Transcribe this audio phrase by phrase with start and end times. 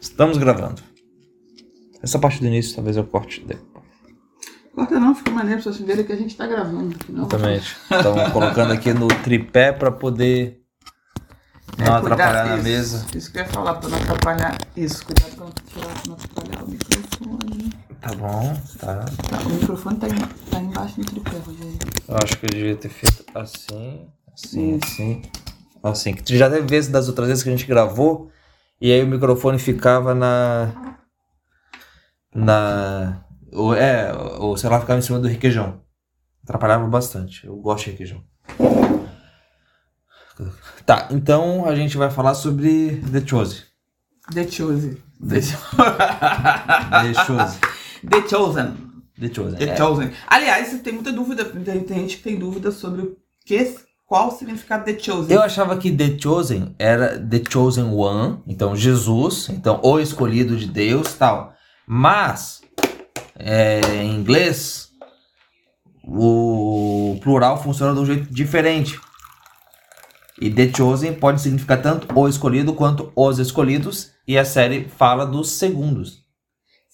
[0.00, 0.82] Estamos gravando.
[2.02, 3.68] Essa parte do início talvez eu corte depois.
[4.74, 6.94] Corta não, fica maneiro pra vocês verem que a gente tá gravando.
[7.08, 7.76] Não, Exatamente.
[7.90, 10.60] Estamos colocando aqui no tripé para poder
[11.76, 13.06] não É, atrapalhar cuidado, na isso, mesa.
[13.16, 14.58] Isso que eu ia falar, pra não atrapalhar.
[14.76, 17.72] Isso, cuidado pra não tirar- não atrapalhar o microfone.
[18.00, 19.04] Tá bom, tá.
[19.28, 21.78] Tá, o microfone tá, em- tá embaixo do tripé, Rogério.
[22.06, 24.86] Eu acho que eu devia ter feito assim, assim, Isso.
[24.86, 25.22] assim,
[25.82, 26.12] assim.
[26.14, 28.30] Que já teve vezes das outras vezes que a gente gravou
[28.80, 30.96] e aí o microfone ficava na.
[32.34, 33.24] Na.
[33.52, 35.80] Ou, é, ou sei lá, ficava em cima do requeijão.
[36.44, 37.46] Atrapalhava bastante.
[37.46, 38.22] Eu gosto de requeijão.
[40.86, 43.62] Tá, então a gente vai falar sobre The Chosen.
[44.32, 44.96] The Chosen.
[45.20, 45.40] The,
[47.02, 47.60] The Chosen.
[48.08, 48.88] The Chosen.
[49.18, 49.58] The Chosen.
[49.58, 49.76] The É.
[49.76, 50.12] Chosen.
[50.28, 53.76] Aliás, tem muita dúvida, tem, tem gente que tem dúvida sobre o que,
[54.08, 55.36] qual o significado The Chosen.
[55.36, 60.66] Eu achava que The Chosen era The Chosen One, então Jesus, então o escolhido de
[60.66, 61.52] Deus tal.
[61.86, 62.62] Mas,
[63.38, 64.88] é, em inglês,
[66.02, 68.98] o plural funciona de um jeito diferente.
[70.40, 75.26] E The Chosen pode significar tanto o escolhido quanto os escolhidos, e a série fala
[75.26, 76.27] dos segundos.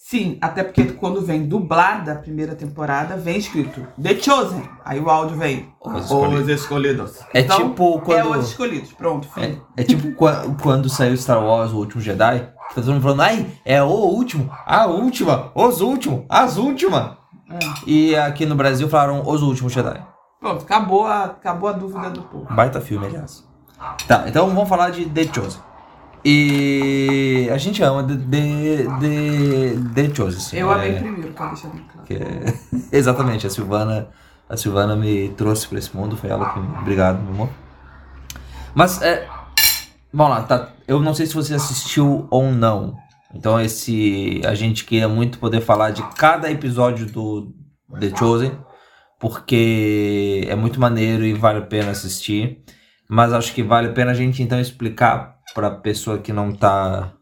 [0.07, 4.61] Sim, até porque quando vem dublada a primeira temporada, vem escrito The Chosen.
[4.85, 7.21] Aí o áudio vem Os Os Escolhidos.
[7.33, 8.19] É Então, tipo quando.
[8.19, 8.93] É os escolhidos.
[8.93, 9.41] Pronto, fim.
[9.41, 13.21] É, é tipo qua- quando saiu Star Wars, o último Jedi, tá todo mundo falando,
[13.23, 17.17] ai, é o último, a última, os últimos, as últimas.
[17.49, 17.57] É.
[17.87, 20.05] E aqui no Brasil falaram os últimos Jedi.
[20.39, 22.45] Pronto, acabou a, acabou a dúvida do povo.
[22.53, 23.43] Baita filme, aliás.
[24.07, 25.61] Tá, então vamos falar de The Chosen.
[26.27, 30.37] E a gente ama The, The, The, The Chosen.
[30.39, 32.07] assim, Eu é- amei primeiro, quero deixar bem claro.
[32.09, 32.53] é-
[32.97, 34.07] Exatamente, a Silvana,
[34.49, 36.67] a Silvana me trouxe pra esse mundo, foi ela que me...
[36.79, 37.49] Obrigado, meu amor.
[38.73, 39.27] Mas, é...
[40.11, 40.69] Vamos lá, tá.
[40.87, 42.95] Eu não sei se você assistiu ou não.
[43.33, 44.41] Então, esse...
[44.45, 47.53] A gente queria muito poder falar de cada episódio do
[47.99, 48.57] The Chosen,
[49.19, 52.63] porque é muito maneiro e vale a pena assistir.
[53.07, 57.13] Mas acho que vale a pena a gente, então, explicar pra pessoa que não tá...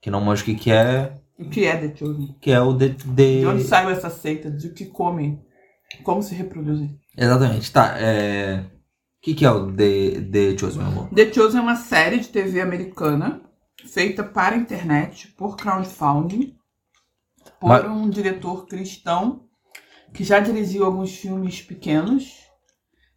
[0.00, 2.36] Que não manja o que que é, O que é The Chosen?
[2.40, 2.88] que é o The...
[2.88, 3.68] De onde The...
[3.68, 4.50] saiu essa seita?
[4.50, 5.44] De que comem?
[6.04, 6.98] Como se reproduzem?
[7.16, 7.96] Exatamente, tá.
[7.98, 8.64] É...
[9.18, 11.08] O que, que é o The, The Chosen, meu amor?
[11.14, 13.42] The Chosen é uma série de TV americana
[13.86, 16.56] feita para a internet por crowdfunding
[17.60, 19.44] por Mas- um diretor cristão
[20.14, 22.32] que já dirigiu alguns filmes pequenos.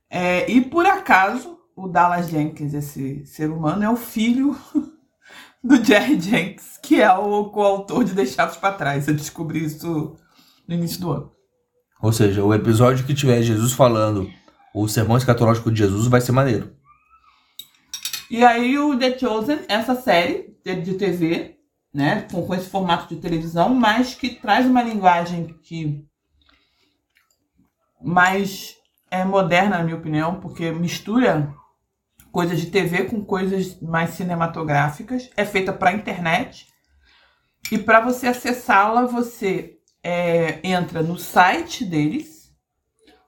[0.09, 4.55] É, e por acaso, o Dallas Jenkins, esse ser humano, é o filho
[5.63, 9.07] do Jerry Jenkins, que é o coautor de Deixados para Trás.
[9.07, 10.15] Eu descobri isso
[10.67, 11.31] no início do ano.
[12.01, 14.29] Ou seja, o episódio que tiver Jesus falando
[14.73, 16.75] o sermão escatológico de Jesus vai ser maneiro.
[18.29, 21.57] E aí o The Chosen, essa série de, TV,
[21.93, 26.05] né, com, com esse formato de televisão, mas que traz uma linguagem que
[28.01, 28.75] mais
[29.11, 31.53] é moderna, na minha opinião, porque mistura
[32.31, 36.67] coisas de TV com coisas mais cinematográficas, é feita para internet.
[37.71, 42.51] E para você acessá-la, você é, entra no site deles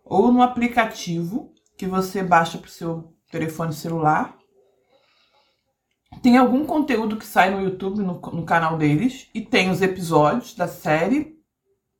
[0.03, 4.37] ou no aplicativo que você baixa para o seu telefone celular.
[6.21, 10.53] Tem algum conteúdo que sai no YouTube, no, no canal deles, e tem os episódios
[10.53, 11.35] da série,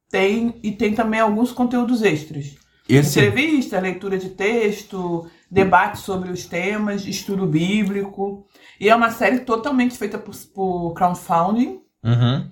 [0.09, 2.55] tem e tem também alguns conteúdos extras.
[2.87, 8.45] Esse, Entrevista, leitura de texto, debate sobre os temas, estudo bíblico.
[8.79, 11.79] E é uma série totalmente feita por, por crowdfunding.
[12.03, 12.51] Uhum.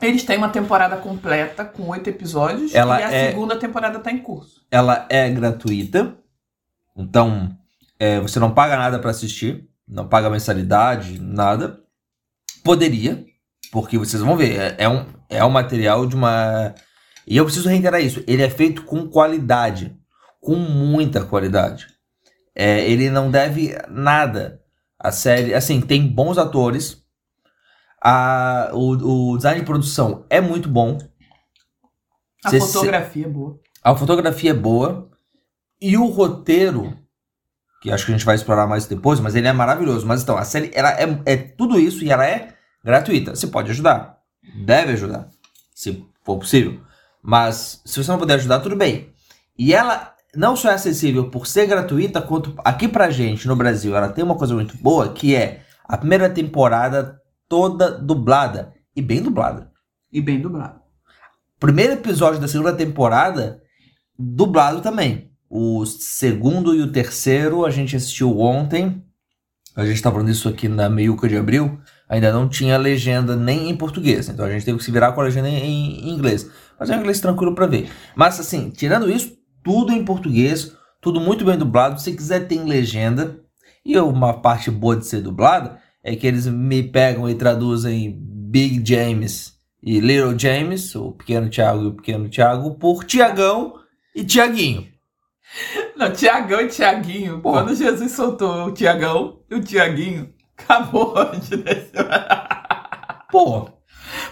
[0.00, 4.10] Eles têm uma temporada completa com oito episódios Ela e a é- segunda temporada está
[4.10, 4.60] em curso.
[4.68, 6.16] Ela é gratuita,
[6.96, 7.56] então
[8.00, 11.78] é, você não paga nada pra assistir, não paga mensalidade, nada.
[12.64, 13.24] Poderia,
[13.70, 16.74] porque vocês vão ver, é, é um, é um material de uma.
[17.26, 19.96] E eu preciso reiterar isso, ele é feito com qualidade,
[20.40, 21.86] com muita qualidade.
[22.54, 24.60] É, ele não deve nada.
[24.98, 27.02] A série, assim, tem bons atores.
[28.04, 30.98] A, o, o design de produção é muito bom.
[32.44, 33.60] A Cê- fotografia é boa.
[33.82, 35.08] A fotografia é boa.
[35.80, 36.96] E o roteiro,
[37.80, 40.06] que acho que a gente vai explorar mais depois, mas ele é maravilhoso.
[40.06, 42.54] Mas então, a série ela é, é tudo isso e ela é
[42.84, 43.34] gratuita.
[43.34, 44.18] Você pode ajudar.
[44.64, 45.28] Deve ajudar.
[45.74, 46.80] Se for possível.
[47.22, 49.10] Mas se você não puder ajudar, tudo bem.
[49.56, 53.94] E ela não só é acessível por ser gratuita, quanto aqui pra gente no Brasil,
[53.94, 58.72] ela tem uma coisa muito boa que é a primeira temporada toda dublada.
[58.96, 59.70] E bem dublada.
[60.10, 60.80] E bem dublado.
[61.60, 63.62] Primeiro episódio da segunda temporada,
[64.18, 65.30] dublado também.
[65.48, 69.04] O segundo e o terceiro a gente assistiu ontem.
[69.76, 71.78] A gente tá falando isso aqui na meiuca de abril.
[72.12, 74.28] Ainda não tinha legenda nem em português.
[74.28, 76.48] Então a gente teve que se virar com a legenda em, em inglês.
[76.78, 77.90] Mas é um inglês tranquilo para ver.
[78.14, 79.32] Mas assim, tirando isso,
[79.64, 81.98] tudo em português, tudo muito bem dublado.
[81.98, 83.40] Se quiser tem legenda.
[83.82, 88.86] E uma parte boa de ser dublada é que eles me pegam e traduzem Big
[88.86, 93.74] James e Little James, o pequeno Tiago e o pequeno Tiago, por Tiagão
[94.14, 94.86] e Tiaguinho.
[95.96, 97.40] Não, Tiagão e Tiaguinho.
[97.40, 97.52] Pô.
[97.52, 100.32] Quando Jesus soltou o Tiagão e o Tiaguinho,
[100.62, 102.06] acabou de descer.
[103.30, 103.68] Pô,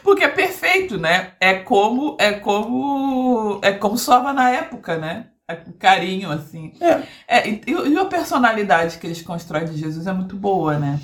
[0.03, 1.33] Porque é perfeito, né?
[1.41, 5.27] É como é como é como soava na época, né?
[5.49, 6.73] É com carinho assim.
[6.81, 7.03] é.
[7.27, 11.01] É, e, e a personalidade que eles constroem de Jesus é muito boa, né?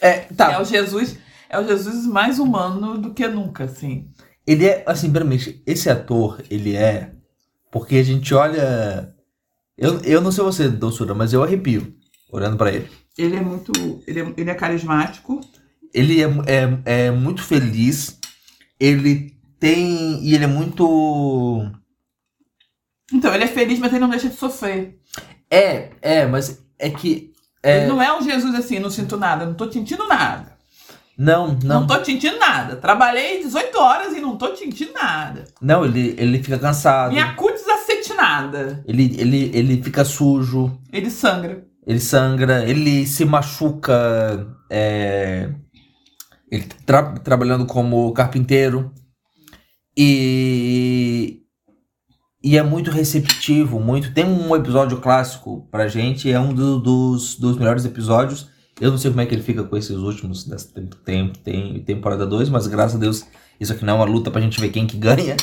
[0.00, 0.60] É, É tá.
[0.60, 1.18] o Jesus,
[1.48, 4.08] é o Jesus mais humano do que nunca, assim.
[4.46, 7.12] Ele é, assim, primeiramente, esse ator, ele é.
[7.70, 9.14] Porque a gente olha.
[9.76, 11.94] Eu, eu não sei você, doçura, mas eu arrepio
[12.32, 12.88] olhando pra ele.
[13.18, 13.72] Ele é muito,
[14.06, 15.40] ele é, ele é carismático.
[15.92, 18.18] Ele é, é, é muito feliz.
[18.78, 20.24] Ele tem.
[20.24, 21.66] E ele é muito.
[23.12, 24.98] Então, ele é feliz, mas ele não deixa de sofrer.
[25.50, 27.32] É, é, mas é que.
[27.62, 30.56] É, Ele não é um Jesus assim, não sinto nada, não tô sentindo nada.
[31.18, 31.86] não, Não, não.
[31.86, 32.76] tô sentindo nada.
[32.76, 35.44] Trabalhei 18 horas e não tô sentindo nada.
[35.60, 37.10] Não, ele, ele fica cansado.
[37.12, 38.82] Minha cu desacetinada.
[38.86, 40.80] Ele, ele, ele fica sujo.
[40.90, 41.66] Ele sangra.
[41.86, 44.46] Ele sangra, ele se machuca.
[44.70, 45.50] é,
[46.50, 48.92] ele tra- trabalhando como carpinteiro.
[49.96, 51.38] E.
[52.42, 54.14] E é muito receptivo, muito.
[54.14, 58.48] Tem um episódio clássico pra gente, é um do- dos, dos melhores episódios.
[58.80, 61.84] Eu não sei como é que ele fica com esses últimos dessa tem, tem, tem-
[61.84, 63.26] temporada 2, mas graças a Deus
[63.60, 65.36] isso aqui não é uma luta pra gente ver quem que ganha.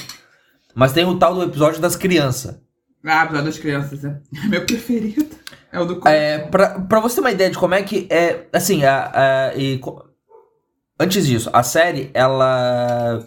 [0.74, 2.60] Mas tem o tal do episódio das crianças.
[3.06, 4.20] Ah, apesar das crianças, é
[4.50, 5.24] meu preferido.
[5.78, 8.48] É o do É, pra, pra você ter uma ideia de como é que é.
[8.54, 9.80] Assim, a, a- e
[11.00, 13.24] antes disso, a série, ela.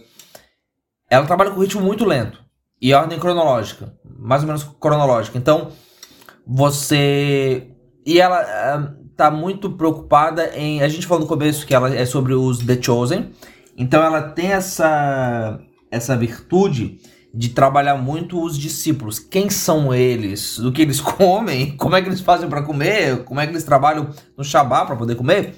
[1.09, 2.39] Ela trabalha com ritmo muito lento.
[2.81, 3.93] E ordem cronológica.
[4.05, 5.37] Mais ou menos cronológica.
[5.37, 5.71] Então,
[6.47, 7.69] você.
[8.07, 10.83] E ela ah, tá muito preocupada em.
[10.83, 13.31] A gente falou no começo que ela é sobre os The Chosen.
[13.77, 15.61] Então ela tem essa.
[15.91, 16.99] essa virtude
[17.33, 19.19] de trabalhar muito os discípulos.
[19.19, 20.59] Quem são eles?
[20.59, 21.77] Do que eles comem?
[21.77, 23.25] Como é que eles fazem para comer?
[23.25, 25.57] Como é que eles trabalham no Shabá para poder comer?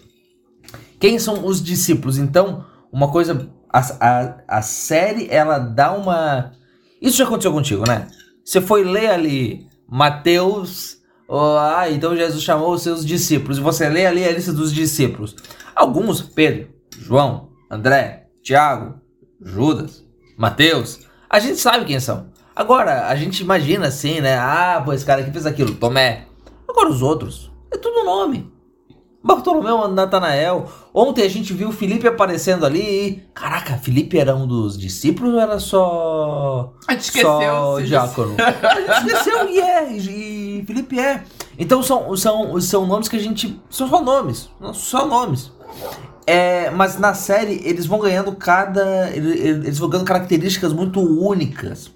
[1.01, 2.19] Quem são os discípulos?
[2.19, 3.49] Então, uma coisa.
[3.69, 6.53] A, a, a série, ela dá uma.
[7.01, 8.09] Isso já aconteceu contigo, né?
[8.45, 10.99] Você foi ler ali Mateus.
[11.27, 13.59] oh, ah, então Jesus chamou os seus discípulos.
[13.59, 15.35] E você lê ali a lista dos discípulos.
[15.75, 19.01] Alguns, Pedro, João, André, Tiago,
[19.41, 20.05] Judas,
[20.37, 21.01] Mateus.
[21.33, 22.27] A gente sabe quem são.
[22.55, 24.37] Agora, a gente imagina assim, né?
[24.37, 26.27] Ah, pô, esse cara aqui fez aquilo, Tomé.
[26.69, 28.53] Agora os outros, é tudo nome.
[29.25, 30.69] Bartolomeu, Natanael.
[30.93, 33.23] Ontem a gente viu Felipe aparecendo ali e...
[33.33, 36.75] Caraca, Felipe era um dos discípulos ou era só...
[36.87, 37.31] A gente esqueceu.
[37.31, 38.37] Só diácono?
[38.39, 41.23] a gente esqueceu e é, e Felipe é.
[41.59, 43.59] Então são, são, são nomes que a gente...
[43.71, 45.51] São só nomes, só nomes.
[46.27, 49.11] É, mas na série eles vão ganhando cada...
[49.11, 51.91] ele- ele- Eles vão ganhando características muito únicas.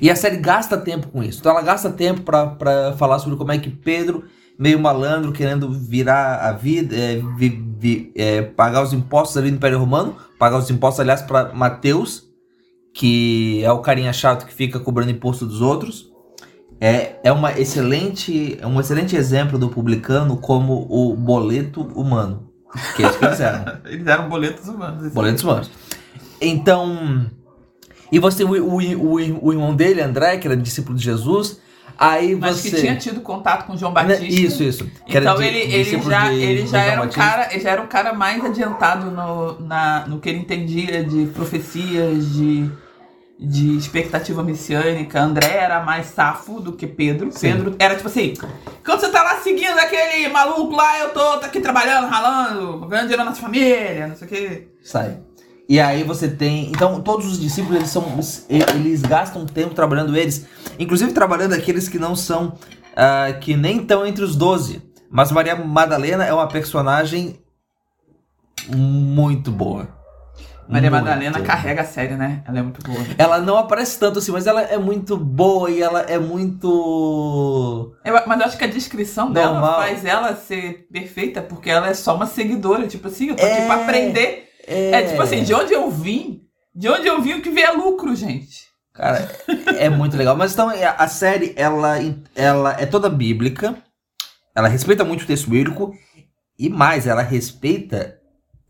[0.00, 1.38] E a série gasta tempo com isso.
[1.40, 4.24] Então ela gasta tempo pra falar sobre como é que Pedro,
[4.58, 9.56] meio malandro, querendo virar a vida, é, vi- vi- é, pagar os impostos ali no
[9.56, 12.24] Império Romano, pagar os impostos, aliás, para Mateus,
[12.92, 16.12] que é o carinha chato que fica cobrando imposto dos outros.
[16.80, 22.50] É, é, uma excelente, é um excelente exemplo do publicano como o boleto humano.
[22.96, 23.78] Que é isso que eles eram.
[23.86, 25.12] Eles eram boletos humanos.
[25.12, 25.70] Boletos humanos.
[26.40, 27.26] Então.
[28.12, 31.60] E você, o, o, o, o irmão dele, André, que era discípulo de Jesus.
[31.96, 32.70] Aí Mas você.
[32.70, 34.24] que tinha tido contato com João Batista.
[34.24, 34.84] Isso, isso.
[35.06, 37.70] Que Então di- ele, ele já, de- ele de já era um cara, ele já
[37.70, 42.68] era um cara mais adiantado no, na, no que ele entendia de profecias, de,
[43.44, 45.20] de expectativa messiânica.
[45.20, 47.30] André era mais safo do que Pedro.
[47.30, 47.52] Sim.
[47.52, 48.34] Pedro era tipo assim,
[48.84, 53.08] quando você tá lá seguindo aquele maluco lá, eu tô, tô aqui trabalhando, ralando, ganhando
[53.08, 54.68] dinheiro na nossa família, não sei o quê.
[54.82, 55.18] Sai.
[55.68, 56.68] E aí você tem.
[56.68, 58.04] Então, todos os discípulos, eles são.
[58.48, 60.46] Eles gastam tempo trabalhando eles.
[60.78, 62.58] Inclusive trabalhando aqueles que não são.
[62.94, 64.82] ah, que nem estão entre os doze.
[65.10, 67.38] Mas Maria Madalena é uma personagem
[68.68, 69.88] muito boa.
[70.68, 71.04] Maria Muito.
[71.04, 72.42] Madalena carrega a série, né?
[72.46, 72.98] Ela é muito boa.
[73.18, 77.94] Ela não aparece tanto assim, mas ela é muito boa e ela é muito.
[78.04, 79.80] Eu- mas eu acho que a descrição dela Normal.
[79.80, 82.86] faz ela ser perfeita, porque ela é só uma seguidora.
[82.86, 83.66] Tipo assim, eu tô aqui É.
[83.66, 84.48] pra aprender.
[84.66, 85.02] É.
[85.02, 86.40] tipo assim, de onde eu vim,
[86.74, 88.64] de onde eu vim o que vê é lucro, gente.
[88.94, 89.28] Cara,
[89.78, 90.34] é muito legal.
[90.36, 91.96] Mas então, a a série, ela,
[92.34, 93.76] ela é toda bíblica.
[94.54, 95.92] Ela respeita muito o texto bíblico.
[96.58, 98.18] E mais, ela respeita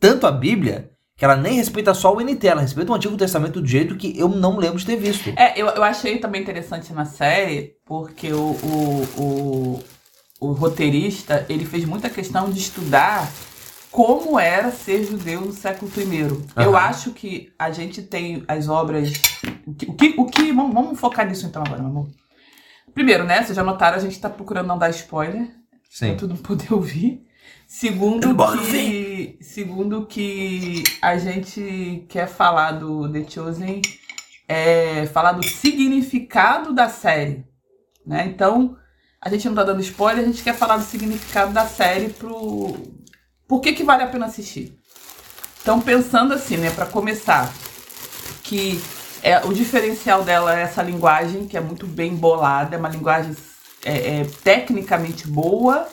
[0.01, 3.61] tanto a Bíblia que ela nem respeita só o NT, ela respeita o Antigo Testamento
[3.61, 5.31] do jeito que eu não lembro de ter visto.
[5.37, 9.85] É, eu, eu achei também interessante na série, porque o, o, o,
[10.41, 13.31] o roteirista, ele fez muita questão de estudar
[13.93, 16.19] como era ser judeu no século I.
[16.57, 16.79] Eu Aham.
[16.79, 19.13] acho que a gente tem as obras.
[19.65, 19.87] O que.
[19.89, 22.09] O que, o que- vamos, vamos focar nisso então agora, meu amor.
[22.93, 23.43] Primeiro, né?
[23.43, 25.49] Vocês já notaram, a gente tá procurando não dar spoiler.
[25.89, 26.09] Sim.
[26.09, 27.23] Pra tu não poder ouvir.
[27.67, 33.83] Segundo que, segundo que a gente quer falar do The Chosen
[34.47, 37.45] é falar do significado da série,
[38.07, 38.27] né?
[38.27, 38.77] Então,
[39.21, 42.77] a gente não tá dando spoiler, a gente quer falar do significado da série pro
[43.49, 44.79] por que que vale a pena assistir.
[45.63, 47.51] Então, pensando assim, né, para começar,
[48.43, 48.81] que
[49.23, 53.35] é, o diferencial dela é essa linguagem que é muito bem bolada, é uma linguagem
[53.83, 55.89] é, é, tecnicamente boa,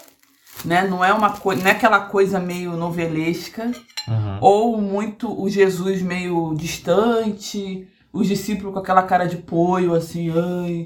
[0.66, 0.88] né?
[0.88, 3.72] Não é uma coisa, não é aquela coisa meio novelesca
[4.08, 4.38] Uhum.
[4.42, 10.86] ou muito o Jesus meio distante, os discípulos com aquela cara de poio assim, ai.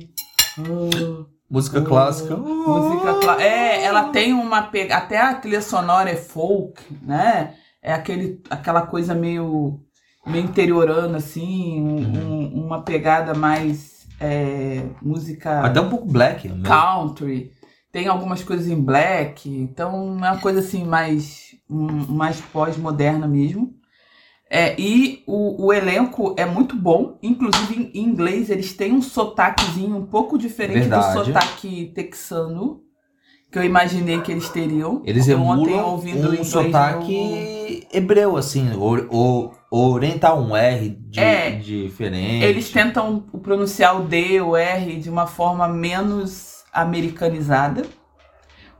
[0.59, 1.25] ah.
[1.49, 2.35] Música clássica.
[2.35, 4.67] Música cla- É, ela tem uma.
[4.91, 7.53] Até a trilha sonora é folk, né?
[7.81, 9.79] É aquele, aquela coisa meio,
[10.25, 16.47] meio interiorana, assim, um- um- uma pegada mais é, música Até um pouco black.
[16.49, 16.67] Né?
[16.67, 17.51] country.
[17.95, 23.73] Tem algumas coisas em black, então é uma coisa assim mais, mais pós-moderna mesmo.
[24.49, 29.95] É, e o, o elenco é muito bom, inclusive em inglês eles têm um sotaquezinho
[29.95, 31.07] um pouco diferente Verdade.
[31.19, 32.81] do sotaque texano,
[33.49, 35.01] que eu imaginei que eles teriam.
[35.05, 41.51] Eles emulam ouvindo um sotaque hebreu, assim, or, or- oriental, um R de, É.
[41.51, 42.43] diferente.
[42.43, 47.85] Eles tentam pronunciar o D, o R de uma forma menos americanizada.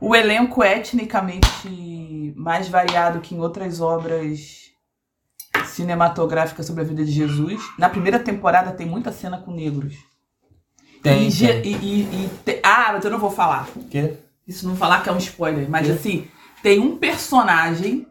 [0.00, 4.66] O elenco é etnicamente mais variado que em outras obras
[5.64, 7.60] cinematográficas sobre a vida de Jesus.
[7.78, 9.94] Na primeira temporada tem muita cena com negros.
[11.02, 11.62] Tem, E tem.
[11.64, 13.68] e- e- e te- Ah, mas eu não vou falar.
[13.90, 14.14] Que?
[14.46, 15.92] Isso não falar que é um spoiler, mas Quê?
[15.92, 16.28] assim,
[16.62, 18.06] tem um personagem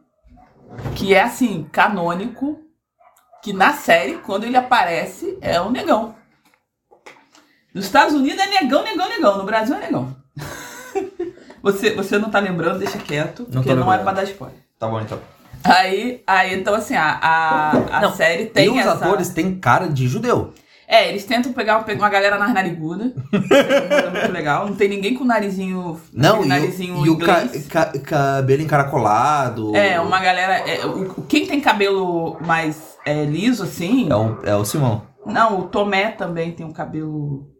[0.95, 2.59] que é assim, canônico,
[3.43, 6.15] que na série, quando ele aparece, é um negão.
[7.75, 9.37] Nos Estados Unidos é negão, negão, negão.
[9.37, 10.15] No Brasil é negão.
[11.61, 14.57] você, você não tá lembrando, deixa quieto, Não porque não é pra dar spoiler.
[14.79, 15.19] Tá bom, então.
[15.61, 18.93] Aí, aí então assim, a, a, a Não, série E tem os essa...
[18.93, 20.53] atores têm cara de judeu.
[20.87, 23.11] É, eles tentam pegar, uma galera nas narigudas.
[23.33, 24.67] é muito legal.
[24.67, 28.61] Não tem ninguém com narizinho, Não, aquele e, narizinho o, e o ca- ca- cabelo
[28.61, 29.75] encaracolado.
[29.75, 30.59] É, uma galera.
[30.69, 34.07] é, o, quem tem cabelo mais é, liso, assim.
[34.09, 35.01] É o, é o Simão.
[35.25, 37.54] Não, o Tomé também tem um cabelo.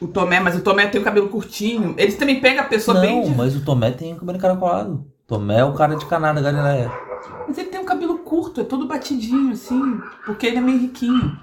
[0.00, 1.94] O Tomé, mas o Tomé tem o cabelo curtinho.
[1.96, 3.22] Eles também pegam a pessoa Não, bem.
[3.22, 5.06] de- mas o Tomé tem o cabelo encaracolado.
[5.26, 6.90] Tomé é o cara de Caná da Galileia.
[7.48, 10.00] Mas ele tem um cabelo curto, é todo batidinho, assim.
[10.24, 11.36] Porque ele é meio riquinho.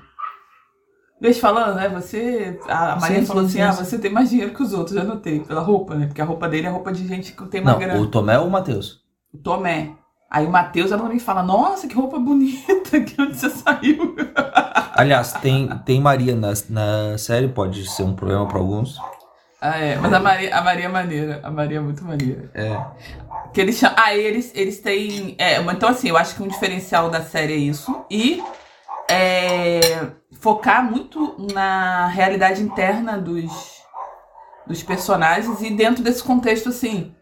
[1.20, 1.90] Vejo falando, né?
[1.90, 2.60] Você.
[2.68, 4.96] A Maria Sim, falou sim, assim: sim, ah, você tem mais dinheiro que os outros,
[4.96, 6.06] já notei, pela roupa, né?
[6.06, 8.00] Porque a roupa dele é roupa de gente que tem mais Não, grana.
[8.02, 9.02] o Tomé é o Matheus.
[9.34, 9.96] O Tomé.
[10.34, 14.16] Aí o Matheus, ela também fala: Nossa, que roupa bonita, que onde você saiu?
[14.98, 19.00] Aliás, tem, tem Maria na, na série, pode ser um problema pra alguns.
[19.62, 19.96] Ah, é.
[19.96, 21.40] Mas a Maria, a Maria é maneira.
[21.44, 22.50] A Maria é muito maneira.
[22.56, 22.84] É.
[23.54, 23.96] Que eles chamam.
[23.96, 25.36] Ah, eles, eles têm.
[25.38, 28.04] É, então, assim, eu acho que um diferencial da série é isso.
[28.10, 28.44] E
[29.08, 30.08] é,
[30.40, 33.84] focar muito na realidade interna dos,
[34.66, 37.14] dos personagens e dentro desse contexto, assim.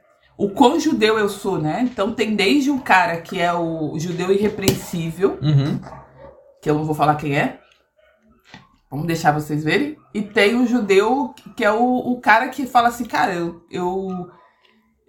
[0.43, 1.81] O quão judeu eu sou, né?
[1.83, 5.79] Então tem desde o cara que é o judeu irrepreensível, Uhum.
[6.61, 7.59] que eu não vou falar quem é.
[8.89, 9.95] Vamos deixar vocês verem.
[10.13, 14.29] E tem o judeu, que é o, o cara que fala assim, cara, eu, eu,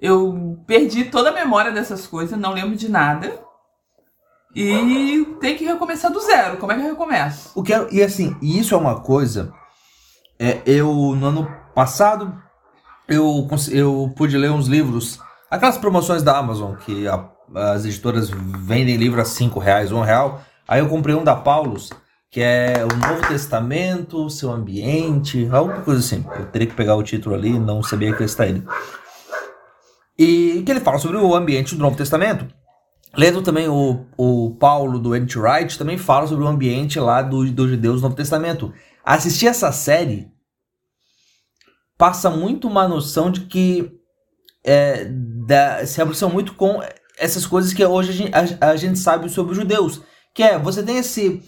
[0.00, 3.42] eu perdi toda a memória dessas coisas, não lembro de nada.
[4.54, 6.58] E tem que recomeçar do zero.
[6.58, 7.50] Como é que eu recomeço?
[7.54, 9.52] O que é- e assim, e isso é uma coisa.
[10.38, 12.36] É, eu, no ano passado,
[13.08, 15.18] eu, eu pude ler uns livros,
[15.50, 20.40] aquelas promoções da Amazon, que a- as editoras vendem livro a 5 reais, 1 real.
[20.66, 21.90] Aí eu comprei um da Paulus,
[22.30, 26.24] que é o Novo Testamento, seu ambiente, alguma coisa assim.
[26.38, 28.64] Eu teria que pegar o título ali, não sabia que está ele.
[30.18, 32.46] E que ele fala sobre o ambiente do Novo Testamento.
[33.16, 37.70] Lendo também o, o Paulo do Anti-Wright, também fala sobre o ambiente lá do- dos
[37.70, 38.72] judeus do Novo Testamento.
[39.04, 40.28] Assistir essa série
[42.02, 43.92] passa muito uma noção de que
[44.64, 45.04] é,
[45.46, 46.82] da- se aproxima muito com
[47.16, 50.00] essas coisas que hoje a gente, a- a gente sabe sobre os judeus.
[50.34, 51.40] Que é, você tem esse.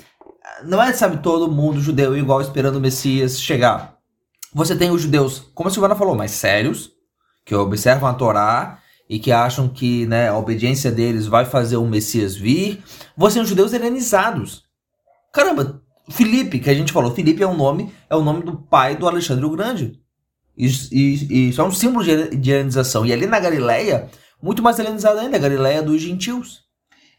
[0.63, 3.97] Não é, sabe, todo mundo judeu igual esperando o Messias chegar.
[4.55, 6.93] Você tem os judeus, como a Silvana falou, mais sérios,
[7.45, 8.79] que observam a Torá
[9.11, 12.81] e que acham que né, a obediência deles vai fazer o Messias vir.
[13.17, 14.63] Você tem os judeus helenizados.
[15.33, 18.95] Caramba, Felipe, que a gente falou, Felipe é o nome, é o nome do pai
[18.95, 20.04] do Alexandre o Grande.
[20.57, 23.05] E, isso é um símbolo de, de helenização.
[23.05, 24.09] E ali na Galileia,
[24.43, 26.65] muito mais helenizado ainda, a Galileia dos gentios.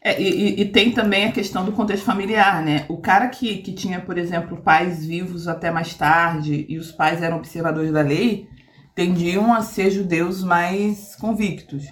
[0.02, 2.86] É, e, e, tem também a questão do contexto familiar, né?
[2.88, 7.22] O cara que, que tinha, por exemplo, pais vivos até mais tarde e os pais
[7.22, 8.46] eram observadores da lei,
[8.94, 11.84] tendiam a ser judeus mais convictos.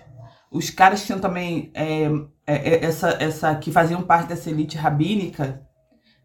[0.51, 2.05] Os caras tinham também é,
[2.47, 5.61] é, é essa, essa que faziam parte dessa elite rabínica,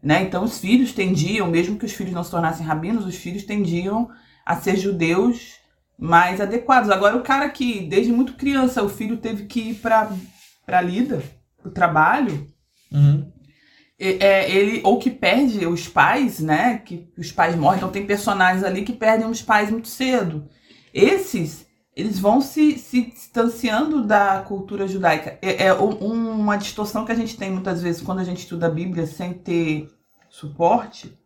[0.00, 0.22] né?
[0.22, 4.08] Então os filhos tendiam, mesmo que os filhos não se tornassem rabinos, os filhos tendiam
[4.50, 5.60] a ser judeus
[5.96, 6.90] mais adequados.
[6.90, 10.10] Agora, o cara que, desde muito criança, o filho teve que ir para
[10.66, 11.22] a lida,
[11.56, 12.48] para o trabalho,
[12.90, 13.30] uhum.
[13.96, 16.78] é, ele, ou que perde os pais, né?
[16.78, 17.76] Que os pais morrem.
[17.76, 20.48] Então, tem personagens ali que perdem os pais muito cedo.
[20.92, 21.64] Esses,
[21.94, 25.38] eles vão se, se distanciando da cultura judaica.
[25.40, 28.70] É, é uma distorção que a gente tem muitas vezes quando a gente estuda a
[28.70, 29.88] Bíblia sem ter
[30.28, 31.19] suporte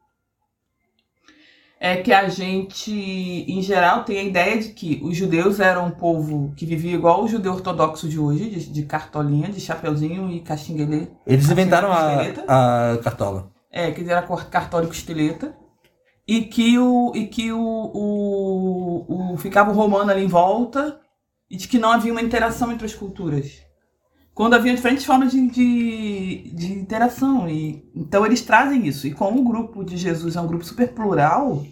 [1.85, 5.91] é que a gente, em geral, tem a ideia de que os judeus eram um
[5.91, 10.41] povo que vivia igual o judeu ortodoxo de hoje, de, de cartolinha, de chapeuzinho e
[10.41, 11.09] caxinguelê.
[11.27, 13.53] Eles inventaram a, a cartola.
[13.71, 15.55] É, que era cartola e costeleta.
[16.27, 17.13] E que o.
[17.15, 19.37] E que o, o, o.
[19.37, 20.99] Ficava o romano ali em volta.
[21.51, 23.61] E de que não havia uma interação entre as culturas.
[24.33, 27.47] Quando havia diferentes formas de, de, de interação.
[27.47, 29.07] E, então eles trazem isso.
[29.07, 31.63] E como o grupo de Jesus é um grupo super plural,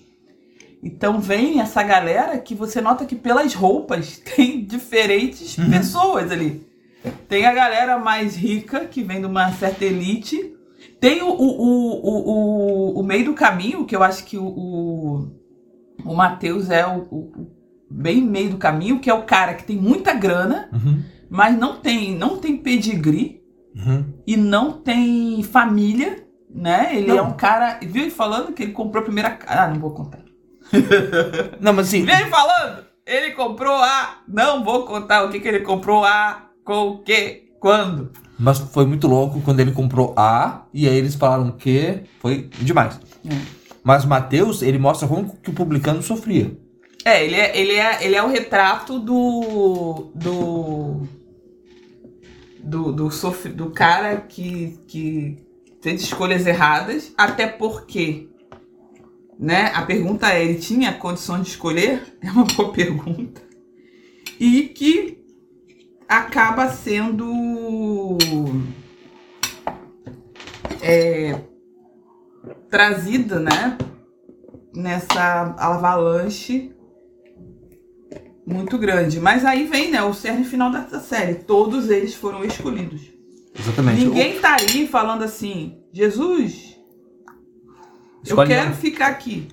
[0.82, 5.70] então vem essa galera que você nota que pelas roupas tem diferentes uhum.
[5.70, 6.66] pessoas ali.
[7.28, 10.54] Tem a galera mais rica, que vem de uma certa elite.
[11.00, 15.28] Tem o, o, o, o, o meio do caminho, que eu acho que o, o,
[16.04, 17.46] o Matheus é o, o,
[17.90, 21.02] bem meio do caminho, que é o cara que tem muita grana, uhum.
[21.28, 23.42] mas não tem, não tem pedigree
[23.74, 24.04] uhum.
[24.26, 26.96] e não tem família, né?
[26.96, 27.18] Ele não.
[27.18, 27.80] é um cara.
[27.82, 29.38] Viu ele falando que ele comprou a primeira.
[29.46, 30.22] Ah, não vou contar.
[31.60, 32.04] Não, mas assim.
[32.04, 32.84] Vem falando!
[33.06, 34.18] Ele comprou a.
[34.28, 36.48] Não vou contar o que, que ele comprou a.
[36.64, 37.50] Com o que?
[37.58, 38.12] Quando?
[38.38, 40.66] Mas foi muito louco quando ele comprou a.
[40.72, 43.00] E aí eles falaram que foi demais.
[43.28, 43.62] É.
[43.84, 46.56] Mas Mateus, ele mostra como que o publicano sofria.
[47.04, 50.12] É, ele é, ele é, ele é o retrato do.
[50.14, 51.22] Do.
[52.64, 55.36] Do, do, sofre, do cara que, que
[55.80, 58.28] fez escolhas erradas, até porque
[59.38, 59.72] né?
[59.74, 62.18] A pergunta é: ele tinha condições de escolher?
[62.22, 63.42] É uma boa pergunta.
[64.38, 65.18] E que
[66.08, 68.18] acaba sendo
[70.80, 71.40] é,
[72.70, 73.78] trazida, né?
[74.74, 76.72] Nessa avalanche
[78.46, 79.20] muito grande.
[79.20, 81.34] Mas aí vem, né, o cerne final dessa série.
[81.34, 83.02] Todos eles foram escolhidos.
[83.58, 84.04] Exatamente.
[84.04, 86.71] Ninguém tá aí falando assim, Jesus,
[88.22, 89.48] Escolhe eu quero ficar aqui.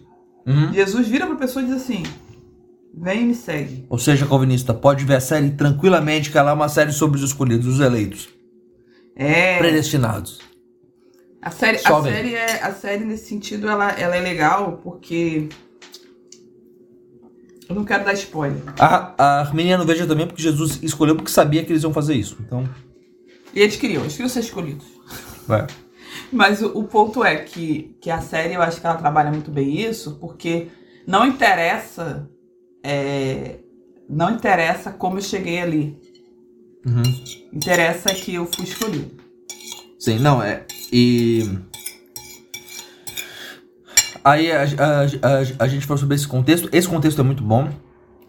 [0.45, 0.73] Uhum.
[0.73, 2.03] Jesus vira pra pessoa e diz assim:
[2.93, 3.85] vem e me segue.
[3.89, 7.23] Ou seja, calvinista, pode ver a série tranquilamente, que ela é uma série sobre os
[7.23, 8.29] escolhidos, os eleitos.
[9.15, 9.57] É.
[9.57, 10.39] Predestinados.
[11.41, 15.47] A série, a série, é, a série nesse sentido, ela, ela é legal porque.
[17.67, 18.61] Eu não quero dar spoiler.
[18.79, 22.37] A, a não veja também porque Jesus escolheu porque sabia que eles iam fazer isso.
[22.41, 22.67] Então.
[23.53, 24.85] E eles queriam, eles queriam ser escolhidos.
[25.47, 25.67] Vai.
[26.31, 29.49] Mas o, o, ponto é que, que a série, eu acho que ela trabalha muito
[29.49, 30.67] bem isso, porque
[31.07, 32.29] não interessa.
[32.83, 33.59] É,
[34.09, 35.97] não interessa como eu cheguei ali.
[36.85, 37.03] Uhum.
[37.53, 39.17] Interessa que eu fui escolhido.
[39.99, 40.65] Sim, não, é.
[40.91, 41.59] E.
[44.23, 46.69] Aí a, a, a, a, gente falou sobre esse contexto.
[46.71, 47.69] Esse contexto é muito bom.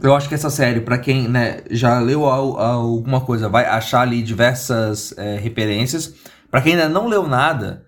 [0.03, 4.23] Eu acho que essa série, para quem né, já leu alguma coisa, vai achar ali
[4.23, 6.15] diversas é, referências.
[6.51, 7.85] Para quem ainda não leu nada,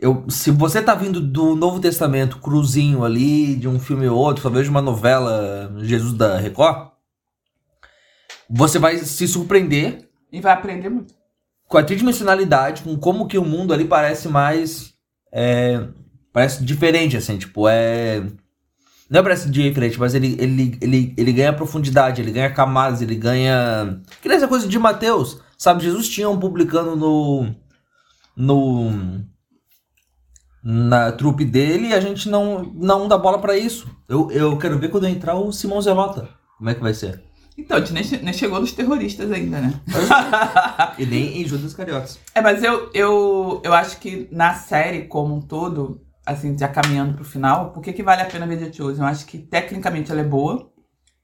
[0.00, 4.42] eu, se você tá vindo do Novo Testamento cruzinho ali, de um filme ou outro,
[4.42, 6.88] talvez de uma novela Jesus da Record,
[8.48, 10.08] você vai se surpreender.
[10.32, 11.14] E vai aprender muito.
[11.68, 14.94] Com a tridimensionalidade, com como que o mundo ali parece mais.
[15.32, 15.86] É,
[16.32, 18.22] parece diferente, assim, tipo, é.
[19.08, 23.16] Não é parece diferente, mas ele, ele, ele, ele ganha profundidade, ele ganha camadas, ele
[23.16, 24.00] ganha.
[24.22, 25.40] Que nem essa coisa de Mateus.
[25.58, 27.54] Sabe, Jesus tinha um publicano no.
[28.36, 29.29] No
[30.62, 33.88] na trupe dele e a gente não, não dá bola para isso.
[34.08, 36.28] Eu, eu quero ver quando entrar o Simão Zelota.
[36.58, 37.22] Como é que vai ser?
[37.56, 39.80] Então, a gente nem, nem chegou nos terroristas ainda, né?
[40.98, 42.18] e nem em Judas Cariotas.
[42.34, 47.14] É, mas eu, eu, eu acho que na série como um todo, assim, já caminhando
[47.14, 49.02] pro final, por que, que vale a pena ver The Chosen?
[49.02, 50.70] Eu acho que tecnicamente ela é boa,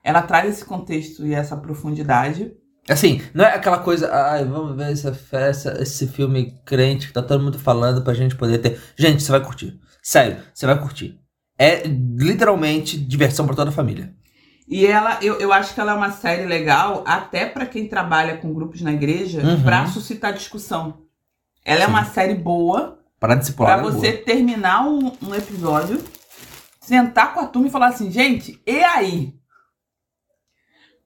[0.05, 2.53] ela traz esse contexto e essa profundidade,
[2.89, 7.23] Assim, não é aquela coisa, ai, vamos ver essa festa, esse filme crente que tá
[7.23, 8.81] todo mundo falando pra gente poder ter.
[8.97, 9.79] Gente, você vai curtir.
[10.03, 11.19] Sério, você vai curtir.
[11.59, 14.13] É literalmente diversão pra toda a família.
[14.69, 18.37] E ela, eu, eu acho que ela é uma série legal até pra quem trabalha
[18.37, 19.63] com grupos na igreja Uhum.
[19.63, 21.03] pra suscitar discussão.
[21.65, 21.91] Ela é Sim.
[21.91, 23.79] uma série boa Para discipular.
[23.79, 26.03] pra é você terminar um, um episódio,
[26.81, 29.35] sentar com a turma e falar assim, gente, e aí?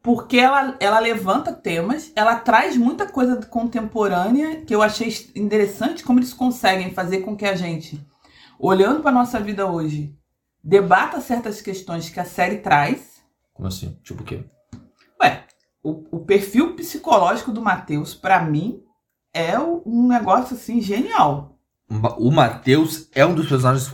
[0.03, 6.19] Porque ela, ela levanta temas, ela traz muita coisa contemporânea que eu achei interessante como
[6.19, 8.01] eles conseguem fazer com que a gente,
[8.59, 10.17] olhando para nossa vida hoje,
[10.65, 13.23] debata certas questões que a série traz.
[13.53, 13.99] Como assim?
[14.03, 14.43] Tipo o quê?
[15.23, 15.45] Ué,
[15.83, 18.83] o, o perfil psicológico do Matheus, para mim,
[19.35, 21.59] é um negócio assim genial.
[22.19, 23.93] O Matheus é um dos personagens.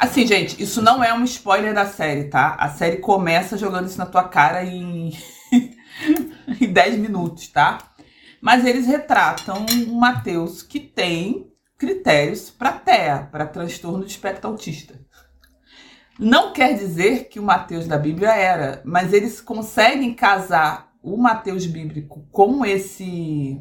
[0.00, 2.56] Assim, gente, isso não é um spoiler da série, tá?
[2.58, 5.12] A série começa jogando isso na tua cara em,
[6.58, 7.76] em 10 minutos, tá?
[8.40, 14.98] Mas eles retratam um Matheus que tem critérios para TEA, para transtorno de espectro autista.
[16.18, 21.66] Não quer dizer que o Mateus da Bíblia era, mas eles conseguem casar o Mateus
[21.66, 23.60] bíblico com esse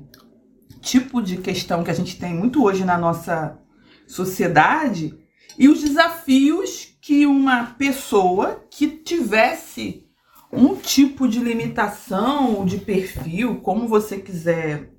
[0.80, 3.60] tipo de questão que a gente tem muito hoje na nossa
[4.08, 5.19] sociedade
[5.60, 10.08] e os desafios que uma pessoa que tivesse
[10.52, 14.90] um tipo de limitação, de perfil, como você quiser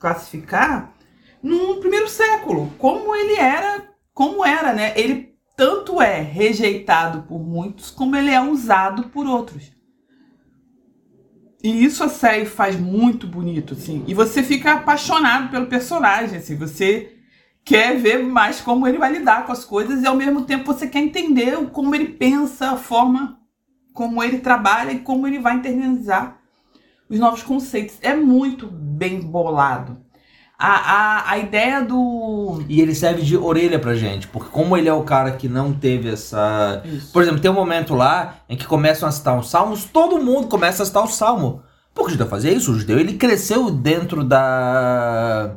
[0.00, 0.92] classificar,
[1.40, 4.92] no primeiro século, como ele era, como era, né?
[4.96, 9.70] Ele tanto é rejeitado por muitos, como ele é usado por outros.
[11.62, 14.02] E isso a série faz muito bonito, assim.
[14.08, 16.56] E você fica apaixonado pelo personagem, assim.
[16.56, 17.19] Você
[17.70, 20.88] quer ver mais como ele vai lidar com as coisas e ao mesmo tempo você
[20.88, 23.38] quer entender como ele pensa, a forma
[23.94, 26.36] como ele trabalha e como ele vai internalizar
[27.08, 27.96] os novos conceitos.
[28.02, 29.98] É muito bem bolado.
[30.58, 32.60] A, a, a ideia do.
[32.68, 35.72] E ele serve de orelha pra gente, porque como ele é o cara que não
[35.72, 36.82] teve essa.
[36.84, 37.12] Isso.
[37.12, 40.48] Por exemplo, tem um momento lá em que começam a citar os salmos, todo mundo
[40.48, 41.62] começa a citar o salmo.
[41.94, 45.56] Porque o judeu fazia isso, o judeu ele cresceu dentro da.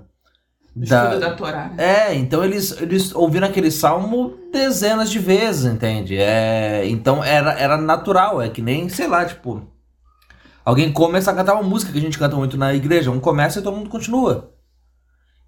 [0.76, 1.70] Estudo da Torá.
[1.76, 1.76] né?
[2.10, 6.18] É, então eles, eles ouviram aquele salmo dezenas de vezes, entende?
[6.18, 9.62] É, então era, era natural, é que nem, sei lá, tipo.
[10.66, 13.60] Alguém começa a cantar uma música que a gente canta muito na igreja, um começa
[13.60, 14.52] e todo mundo continua.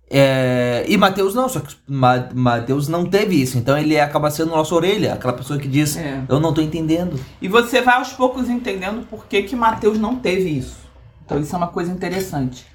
[0.07, 4.51] É, e Mateus não, só que Ma- Mateus não teve isso, então ele acaba sendo
[4.51, 6.21] nossa orelha, aquela pessoa que diz, É.
[6.29, 7.19] eu não tô entendendo.
[7.41, 10.77] E você vai aos poucos entendendo por que, que Mateus não teve isso.
[11.25, 12.67] Então isso é uma coisa interessante.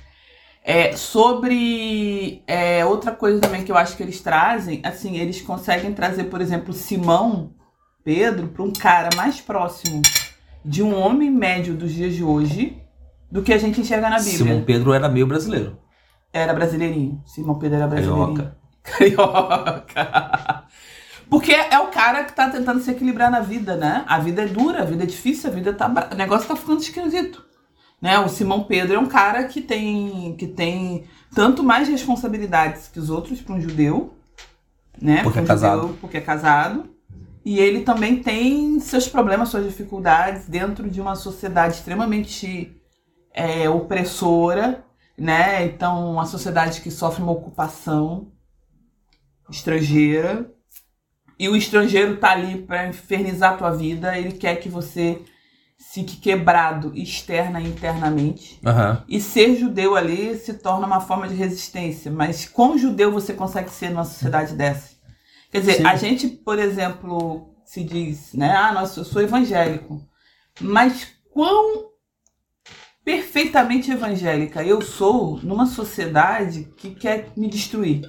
[0.70, 5.92] É, sobre é, outra coisa também que eu acho que eles trazem, assim, eles conseguem
[5.92, 7.54] trazer, por exemplo, Simão
[8.04, 10.00] Pedro para um cara mais próximo
[10.64, 12.80] de um homem médio dos dias de hoje
[13.28, 14.36] do que a gente enxerga na Bíblia.
[14.36, 15.76] Simão Pedro era meio brasileiro.
[16.32, 17.20] Era brasileirinho.
[17.26, 18.36] Simão Pedro era brasileirinho.
[18.36, 18.56] Carioca.
[18.84, 20.64] Carioca.
[21.28, 24.04] Porque é o cara que tá tentando se equilibrar na vida, né?
[24.06, 25.92] A vida é dura, a vida é difícil, a vida tá.
[26.12, 27.49] O negócio tá ficando esquisito.
[28.00, 28.18] Né?
[28.18, 33.10] O Simão Pedro é um cara que tem, que tem tanto mais responsabilidades que os
[33.10, 34.14] outros para um judeu,
[35.00, 35.22] né?
[35.22, 35.80] Porque Pra um é casado.
[35.82, 36.90] judeu, porque é casado.
[37.44, 42.74] E ele também tem seus problemas, suas dificuldades dentro de uma sociedade extremamente
[43.34, 44.84] é, opressora,
[45.16, 45.64] né?
[45.66, 48.32] Então, uma sociedade que sofre uma ocupação
[49.50, 50.50] estrangeira.
[51.38, 55.22] E o estrangeiro tá ali para infernizar a tua vida, ele quer que você
[55.80, 58.60] fique quebrado externa e internamente.
[58.64, 59.02] Aham.
[59.08, 62.10] E ser judeu ali se torna uma forma de resistência.
[62.10, 64.90] Mas como judeu você consegue ser numa sociedade dessa?
[65.50, 65.86] Quer dizer, Sim.
[65.86, 68.54] a gente, por exemplo, se diz, né?
[68.54, 70.00] Ah, nossa, eu sou evangélico.
[70.60, 71.90] Mas quão
[73.04, 78.06] perfeitamente evangélica eu sou numa sociedade que quer me destruir?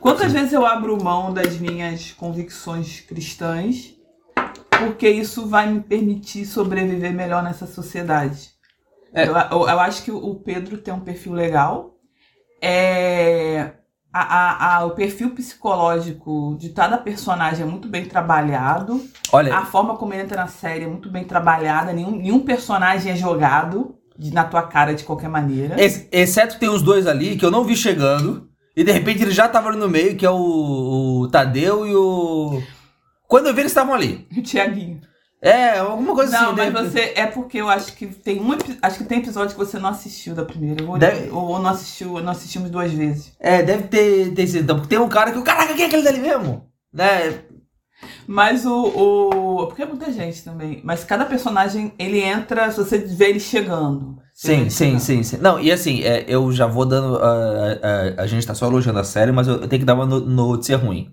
[0.00, 3.99] Quantas vezes eu abro mão das minhas convicções cristãs
[4.86, 8.50] porque isso vai me permitir sobreviver melhor nessa sociedade?
[9.12, 9.26] É.
[9.26, 11.94] Eu, eu, eu acho que o Pedro tem um perfil legal.
[12.62, 13.72] É,
[14.12, 19.00] a, a, a- o perfil psicológico de cada personagem é muito bem trabalhado.
[19.32, 21.92] Olha, A forma como ele entra na série é muito bem trabalhada.
[21.92, 25.80] Nenhum, nenhum personagem é jogado de- na tua cara de qualquer maneira.
[25.82, 28.48] ex- exceto tem os dois ali que eu não vi chegando.
[28.76, 31.94] E de repente ele já tava ali no meio, que é o, o Tadeu e
[31.94, 32.62] o.
[33.30, 34.26] Quando eu vi, eles estavam ali.
[34.36, 35.00] O Tiaguinho.
[35.42, 36.56] É, alguma coisa Não, assim.
[36.56, 37.12] mas deve- você.
[37.16, 38.50] É porque eu acho que tem um.
[38.82, 40.84] Acho que tem episódio que você não assistiu da primeira.
[40.84, 43.32] Ou, Deve- ou não assistiu, não assistimos duas vezes.
[43.40, 44.64] É, deve ter, ter sido.
[44.64, 45.40] Então, porque tem um cara que.
[45.42, 46.66] Caraca, quem é aquele dali mesmo?
[46.92, 47.38] Né?
[48.26, 49.66] Mas o, o.
[49.68, 50.80] Porque é muita gente também.
[50.84, 52.70] Mas cada personagem, ele entra.
[52.70, 54.18] Se você vê ele chegando.
[54.34, 55.36] Sim, sim, sim, sim.
[55.38, 57.16] Não, e assim, é, eu já vou dando.
[57.16, 57.78] ah,
[58.18, 60.04] ah, a gente tá só elogiando a série, mas eu, eu tenho que dar uma
[60.06, 61.12] no- notícia ruim.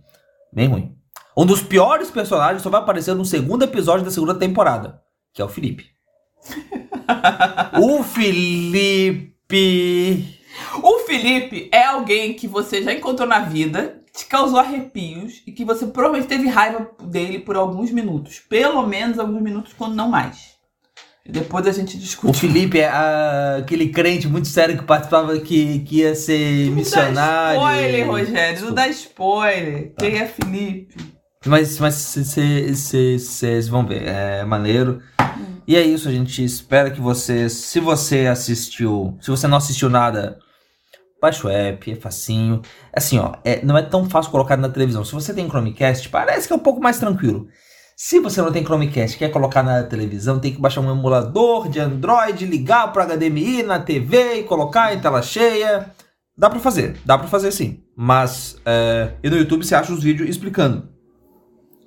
[0.53, 0.96] Bem ruim.
[1.38, 5.00] Um dos piores personagens só vai aparecer no segundo episódio da segunda temporada,
[5.32, 5.86] que é o Felipe.
[7.80, 9.36] o Felipe.
[10.82, 15.63] O Felipe é alguém que você já encontrou na vida, te causou arrepios e que
[15.63, 18.39] você provavelmente teve raiva dele por alguns minutos.
[18.39, 20.58] Pelo menos alguns minutos, quando não mais.
[21.23, 22.39] Depois a gente O discute.
[22.39, 27.60] Felipe é ah, aquele crente muito sério que participava que, que ia ser missionário.
[27.60, 28.65] Não dá spoiler, Rogério.
[28.65, 29.93] Não dá spoiler.
[30.00, 31.16] Quem é Felipe?
[31.45, 35.02] Mas vocês vão ver, é maneiro.
[35.67, 39.89] E é isso, a gente espera que vocês, se você assistiu, se você não assistiu
[39.89, 40.39] nada,
[41.21, 42.62] baixa o app, é facinho.
[42.93, 45.04] Assim, ó, é, não é tão fácil colocar na televisão.
[45.04, 47.47] Se você tem Chromecast, parece que é um pouco mais tranquilo.
[47.97, 51.80] Se você não tem Chromecast quer colocar na televisão, tem que baixar um emulador de
[51.80, 55.91] Android, ligar pro HDMI na TV e colocar em tela cheia.
[56.38, 57.84] Dá pra fazer, dá pra fazer sim.
[57.95, 60.96] Mas, é, e no YouTube você acha os vídeos explicando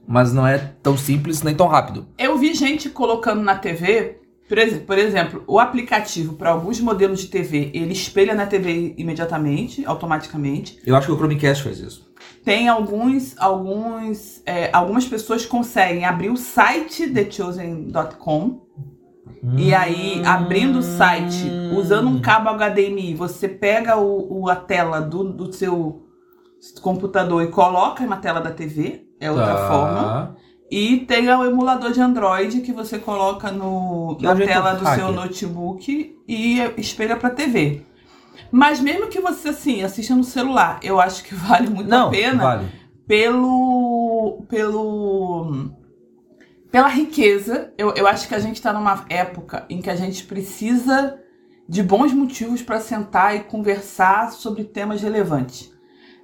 [0.07, 2.07] mas não é tão simples nem tão rápido.
[2.19, 7.21] Eu vi gente colocando na TV, por ex- por exemplo, o aplicativo para alguns modelos
[7.21, 10.79] de TV, ele espelha na TV imediatamente, automaticamente.
[10.85, 12.11] Eu acho que o Chromecast faz isso.
[12.45, 18.61] Tem alguns, alguns, é, algumas pessoas conseguem abrir o site thechosen.com
[19.57, 25.01] e aí, abrindo o site, usando um cabo HDMI, você pega o, o- a tela
[25.01, 26.03] do, do seu
[26.83, 29.69] computador e coloca na tela da TV, é outra Tá.
[29.69, 30.37] forma.
[30.71, 34.85] E tem o emulador de Android que você coloca no, Que na é tela do
[34.85, 35.05] hacker.
[35.05, 37.83] seu notebook e espelha pra TV.
[38.53, 42.11] Mas mesmo que você assim assista no celular, eu acho que vale muito Não, a
[42.11, 42.69] pena vale.
[43.07, 45.71] pelo pelo
[46.71, 47.73] pela riqueza.
[47.77, 51.19] Eu, eu acho que a gente está numa época em que a gente precisa
[51.69, 55.73] de bons motivos para sentar e conversar sobre temas relevantes.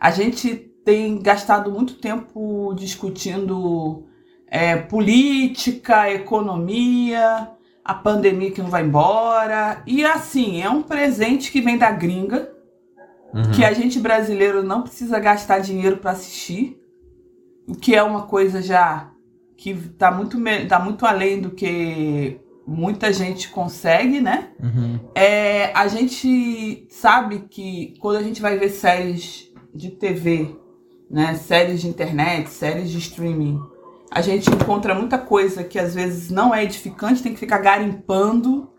[0.01, 4.05] A gente tem gastado muito tempo discutindo
[4.47, 7.51] é, política, economia,
[7.85, 9.83] a pandemia que não vai embora.
[9.85, 12.53] E assim, é um presente que vem da gringa,
[13.35, 13.51] Uhum.
[13.51, 16.81] que a gente brasileiro não precisa gastar dinheiro para assistir,
[17.69, 19.11] o que é uma coisa já
[19.57, 24.51] que tá muito, tá muito além do que muita gente consegue, né?
[24.63, 25.01] Uhum.
[25.15, 30.57] É, a gente sabe que quando a gente vai ver séries de TV,
[31.11, 33.61] né, séries de internet, séries de streaming,
[34.11, 38.71] a gente encontra muita coisa que às vezes não é edificante, tem que ficar garimpando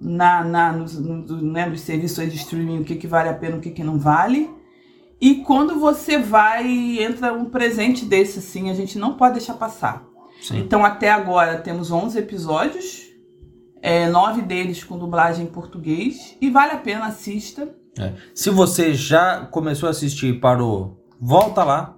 [0.00, 3.56] na, na, nos, no- né, nos serviços de streaming o que, que vale a pena,
[3.56, 4.50] o que, que não vale.
[5.20, 10.04] E quando você vai, entra um presente desse assim, a gente não pode deixar passar.
[10.40, 10.60] Sim.
[10.60, 13.02] Então até agora temos 11 episódios,
[13.82, 17.68] é, nove deles com dublagem em português, e vale a pena, assista.
[18.34, 21.96] Se você já começou a assistir e parou, volta lá.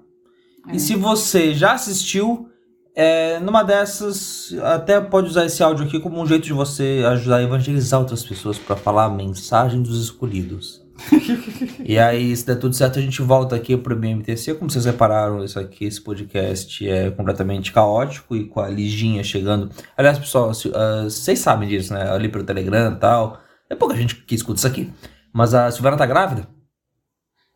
[0.68, 0.76] É.
[0.76, 2.48] E se você já assistiu,
[2.94, 7.36] é, numa dessas, até pode usar esse áudio aqui como um jeito de você ajudar
[7.36, 10.82] a evangelizar outras pessoas para falar a mensagem dos escolhidos.
[11.84, 14.54] e aí, se der tudo certo, a gente volta aqui pro BMTC.
[14.54, 19.70] Como vocês repararam, isso aqui, esse podcast é completamente caótico e com a Liginha chegando.
[19.96, 22.10] Aliás, pessoal, ah, vocês sabem disso, né?
[22.10, 23.40] Ali pelo Telegram e tal.
[23.68, 24.92] É pouca gente que escuta isso aqui.
[25.32, 26.46] Mas a Silvana tá grávida?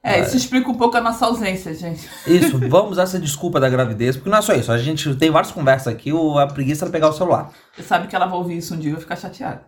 [0.07, 2.09] É, isso explica um pouco a nossa ausência, gente.
[2.27, 4.71] Isso, vamos usar essa desculpa da gravidez, porque não é só isso.
[4.73, 7.51] A gente tem várias conversas aqui, o- a preguiça era pegar o celular.
[7.75, 9.63] Você sabe que ela vai ouvir isso um dia e vai ficar chateada.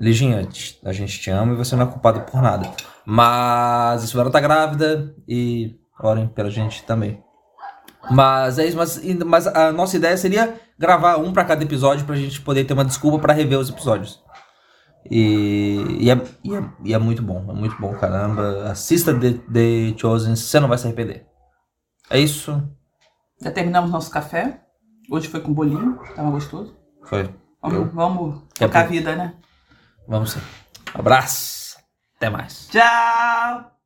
[0.00, 0.48] Liginha,
[0.84, 2.70] a gente te ama e você não é culpado por nada.
[3.04, 7.20] Mas a Silvana tá grávida e orem pela gente também.
[8.10, 12.14] Mas é isso, mas, mas a nossa ideia seria gravar um pra cada episódio pra
[12.16, 14.22] gente poder ter uma desculpa pra rever os episódios.
[15.10, 18.70] E, e, é, e, é, e é muito bom, é muito bom, caramba.
[18.70, 21.26] Assista The, The Chosen, você não vai se arrepender.
[22.10, 22.62] É isso.
[23.40, 24.62] Já terminamos nosso café.
[25.10, 26.76] Hoje foi com bolinho, tava gostoso.
[27.04, 27.34] Foi.
[27.62, 29.34] Vamos, Eu- vamos tocar a vida, né?
[30.06, 30.40] Vamos sim.
[30.94, 31.78] Abraço.
[32.16, 32.68] Até mais.
[32.68, 33.77] Tchau!